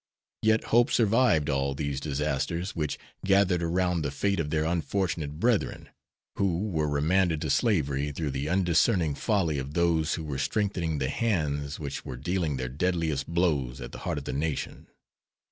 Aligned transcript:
Yet 0.41 0.63
hope 0.73 0.89
survived 0.89 1.47
all 1.47 1.75
these 1.75 1.99
disasters 1.99 2.75
which 2.75 2.97
gathered 3.23 3.61
around 3.61 4.01
the 4.01 4.09
fate 4.09 4.39
of 4.39 4.49
their 4.49 4.63
unfortunate 4.63 5.39
brethren, 5.39 5.89
who 6.37 6.69
were 6.69 6.87
remanded 6.87 7.39
to 7.41 7.51
slavery 7.51 8.11
through 8.11 8.31
the 8.31 8.49
undiscerning 8.49 9.13
folly 9.13 9.59
of 9.59 9.75
those 9.75 10.15
who 10.15 10.23
were 10.23 10.39
strengthening 10.39 10.97
the 10.97 11.09
hands 11.09 11.79
which 11.79 12.03
were 12.03 12.17
dealing 12.17 12.57
their 12.57 12.67
deadliest 12.67 13.27
blows 13.27 13.79
at 13.79 13.91
the 13.91 13.99
heart 13.99 14.17
of 14.17 14.23
the 14.23 14.33
Nation. 14.33 14.87